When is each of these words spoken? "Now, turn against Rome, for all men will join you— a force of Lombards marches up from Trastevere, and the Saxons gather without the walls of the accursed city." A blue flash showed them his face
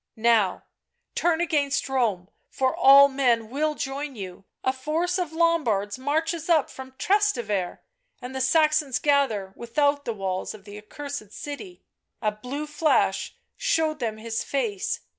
"Now, 0.15 0.63
turn 1.13 1.41
against 1.41 1.87
Rome, 1.87 2.29
for 2.49 2.75
all 2.75 3.07
men 3.07 3.51
will 3.51 3.75
join 3.75 4.15
you— 4.15 4.45
a 4.63 4.73
force 4.73 5.19
of 5.19 5.31
Lombards 5.31 5.99
marches 5.99 6.49
up 6.49 6.71
from 6.71 6.93
Trastevere, 6.97 7.81
and 8.19 8.35
the 8.35 8.41
Saxons 8.41 8.97
gather 8.97 9.53
without 9.55 10.05
the 10.05 10.13
walls 10.13 10.55
of 10.55 10.63
the 10.65 10.79
accursed 10.79 11.31
city." 11.33 11.83
A 12.19 12.31
blue 12.31 12.65
flash 12.65 13.35
showed 13.59 13.99
them 13.99 14.17
his 14.17 14.43
face 14.43 15.01